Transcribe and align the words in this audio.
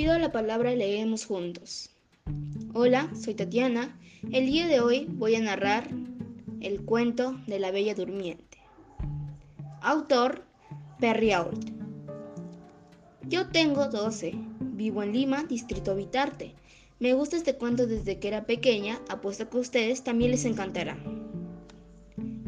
pido 0.00 0.18
la 0.18 0.32
palabra 0.32 0.72
y 0.72 0.76
leemos 0.76 1.26
juntos. 1.26 1.90
Hola, 2.72 3.10
soy 3.14 3.34
Tatiana. 3.34 3.98
El 4.32 4.46
día 4.46 4.66
de 4.66 4.80
hoy 4.80 5.04
voy 5.10 5.34
a 5.34 5.40
narrar 5.40 5.90
el 6.62 6.86
cuento 6.86 7.38
de 7.46 7.58
la 7.58 7.70
Bella 7.70 7.94
Durmiente. 7.94 8.56
Autor, 9.82 10.42
Perry 11.00 11.32
Ault. 11.32 11.66
Yo 13.28 13.48
tengo 13.48 13.88
12. 13.88 14.32
Vivo 14.60 15.02
en 15.02 15.12
Lima, 15.12 15.44
distrito 15.44 15.94
Vitarte. 15.94 16.54
Me 16.98 17.12
gusta 17.12 17.36
este 17.36 17.56
cuento 17.56 17.86
desde 17.86 18.18
que 18.18 18.28
era 18.28 18.46
pequeña, 18.46 19.02
apuesto 19.10 19.50
que 19.50 19.58
a 19.58 19.60
ustedes 19.60 20.02
también 20.02 20.30
les 20.30 20.46
encantará. 20.46 20.96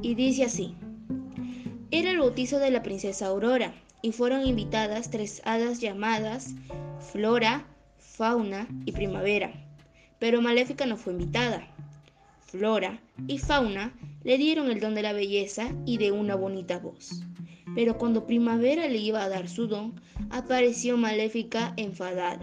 Y 0.01 0.15
dice 0.15 0.45
así. 0.45 0.75
Era 1.91 2.13
el 2.13 2.19
bautizo 2.19 2.59
de 2.59 2.71
la 2.71 2.83
princesa 2.83 3.27
Aurora 3.27 3.75
y 4.03 4.13
fueron 4.13 4.47
invitadas 4.47 5.11
tres 5.11 5.41
hadas 5.45 5.81
llamadas 5.81 6.55
Flora, 7.13 7.67
Fauna 7.99 8.69
y 8.85 8.93
Primavera. 8.93 9.53
Pero 10.19 10.43
Maléfica 10.43 10.87
no 10.87 10.97
fue 10.97 11.15
invitada. 11.15 11.67
Flora 12.41 13.01
y 13.27 13.39
Fauna 13.39 13.95
le 14.25 14.37
dieron 14.37 14.71
el 14.71 14.81
don 14.81 14.95
de 14.95 15.03
la 15.03 15.13
belleza 15.13 15.73
y 15.87 15.99
de 15.99 16.13
una 16.13 16.35
bonita 16.35 16.79
voz. 16.79 17.23
Pero 17.75 17.97
cuando 17.97 18.27
Primavera 18.27 18.89
le 18.89 18.99
iba 18.99 19.23
a 19.23 19.29
dar 19.29 19.49
su 19.49 19.67
don, 19.67 20.01
apareció 20.31 20.97
Maléfica 20.97 21.73
enfadada 21.77 22.41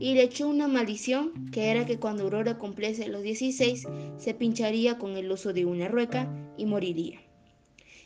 y 0.00 0.14
le 0.14 0.24
echó 0.24 0.48
una 0.48 0.68
maldición 0.68 1.50
que 1.50 1.70
era 1.70 1.86
que 1.86 1.98
cuando 1.98 2.24
Aurora 2.24 2.58
cumpliese 2.58 3.08
los 3.08 3.22
16 3.22 3.88
se 4.16 4.34
pincharía 4.34 4.98
con 4.98 5.16
el 5.16 5.30
uso 5.30 5.52
de 5.52 5.64
una 5.64 5.88
rueca 5.88 6.28
y 6.56 6.66
moriría. 6.66 7.20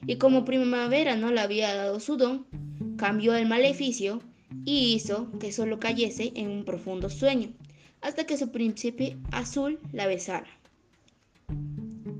Y 0.06 0.16
como 0.16 0.44
Primavera 0.44 1.16
no 1.16 1.30
le 1.30 1.40
había 1.40 1.74
dado 1.74 2.00
su 2.00 2.16
don, 2.16 2.46
cambió 3.02 3.34
el 3.34 3.48
maleficio 3.48 4.20
y 4.64 4.94
hizo 4.94 5.26
que 5.40 5.50
solo 5.50 5.80
cayese 5.80 6.30
en 6.36 6.48
un 6.48 6.64
profundo 6.64 7.10
sueño, 7.10 7.48
hasta 8.00 8.26
que 8.26 8.38
su 8.38 8.52
príncipe 8.52 9.16
azul 9.32 9.80
la 9.92 10.06
besara. 10.06 10.46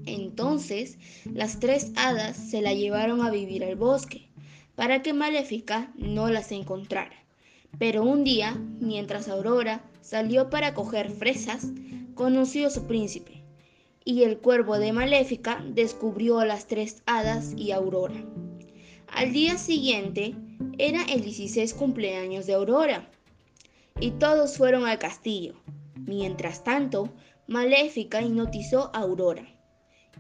Entonces 0.07 0.99
las 1.25 1.61
tres 1.61 1.93
hadas 1.95 2.37
se 2.37 2.63
la 2.63 2.75
llevaron 2.75 3.23
a 3.23 3.31
vivir 3.31 3.63
al 3.63 3.77
bosque, 3.77 4.29
para 4.75 5.03
que 5.03 5.13
Maléfica 5.13 5.93
no 5.95 6.29
las 6.31 6.51
encontrara. 6.51 7.15
Pero 7.79 8.03
un 8.03 8.25
día, 8.25 8.61
mientras 8.81 9.29
Aurora 9.29 9.89
salió 10.01 10.51
para 10.51 10.75
coger 10.75 11.13
fresas, 11.13 11.69
conoció 12.17 12.67
a 12.67 12.71
su 12.71 12.89
príncipe, 12.89 13.45
y 14.05 14.25
el 14.25 14.39
cuervo 14.39 14.81
de 14.81 14.93
Maléfica 14.93 15.65
descubrió 15.65 16.41
a 16.41 16.45
las 16.45 16.67
tres 16.67 17.05
hadas 17.07 17.55
y 17.57 17.71
Aurora. 17.71 18.21
Al 19.07 19.33
día 19.33 19.59
siguiente 19.59 20.35
era 20.79 21.03
el 21.05 21.23
16 21.23 21.75
cumpleaños 21.75 22.47
de 22.47 22.55
Aurora, 22.55 23.09
y 24.01 24.13
todos 24.13 24.57
fueron 24.57 24.87
al 24.87 24.99
castillo. 24.99 25.55
Mientras 25.95 26.65
tanto, 26.65 27.13
Maléfica 27.47 28.23
hipnotizó 28.23 28.91
a 28.95 29.01
Aurora, 29.01 29.47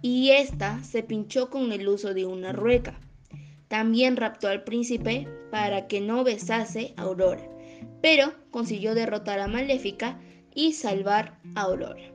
y 0.02 0.30
ésta 0.30 0.82
se 0.82 1.02
pinchó 1.02 1.50
con 1.50 1.72
el 1.72 1.88
uso 1.88 2.14
de 2.14 2.26
una 2.26 2.52
rueca. 2.52 2.98
También 3.68 4.16
raptó 4.16 4.48
al 4.48 4.64
príncipe 4.64 5.26
para 5.50 5.86
que 5.86 6.00
no 6.00 6.24
besase 6.24 6.94
a 6.96 7.02
Aurora, 7.02 7.48
pero 8.00 8.34
consiguió 8.50 8.94
derrotar 8.94 9.40
a 9.40 9.48
Maléfica 9.48 10.20
y 10.54 10.72
salvar 10.72 11.38
a 11.54 11.62
Aurora. 11.62 12.12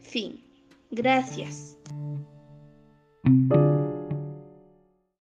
Fin. 0.00 0.44
Gracias. 0.90 1.76